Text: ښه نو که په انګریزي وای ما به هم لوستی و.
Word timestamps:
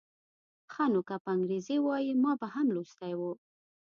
ښه 0.71 0.83
نو 0.93 1.01
که 1.07 1.15
په 1.23 1.29
انګریزي 1.35 1.77
وای 1.81 2.05
ما 2.23 2.31
به 2.39 2.47
هم 2.55 2.67
لوستی 2.75 3.13
و. 3.15 3.21